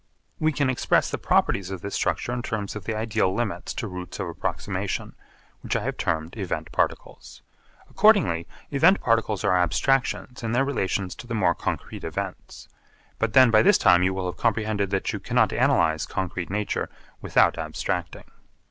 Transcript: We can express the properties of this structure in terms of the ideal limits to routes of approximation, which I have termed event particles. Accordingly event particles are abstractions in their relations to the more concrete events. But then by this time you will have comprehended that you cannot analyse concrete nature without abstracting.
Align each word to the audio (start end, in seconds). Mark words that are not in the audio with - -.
We 0.39 0.51
can 0.51 0.67
express 0.67 1.11
the 1.11 1.19
properties 1.19 1.69
of 1.69 1.81
this 1.81 1.93
structure 1.93 2.33
in 2.33 2.41
terms 2.41 2.75
of 2.75 2.85
the 2.85 2.95
ideal 2.97 3.31
limits 3.35 3.71
to 3.75 3.87
routes 3.87 4.19
of 4.19 4.27
approximation, 4.29 5.13
which 5.61 5.75
I 5.75 5.83
have 5.83 5.95
termed 5.97 6.35
event 6.37 6.71
particles. 6.71 7.43
Accordingly 7.87 8.47
event 8.71 8.99
particles 8.99 9.43
are 9.43 9.55
abstractions 9.55 10.41
in 10.41 10.53
their 10.53 10.65
relations 10.65 11.13
to 11.17 11.27
the 11.27 11.35
more 11.35 11.53
concrete 11.53 12.03
events. 12.03 12.67
But 13.19 13.33
then 13.33 13.51
by 13.51 13.61
this 13.61 13.77
time 13.77 14.01
you 14.01 14.11
will 14.15 14.25
have 14.25 14.37
comprehended 14.37 14.89
that 14.89 15.13
you 15.13 15.19
cannot 15.19 15.51
analyse 15.53 16.07
concrete 16.07 16.49
nature 16.49 16.89
without 17.21 17.59
abstracting. 17.59 18.23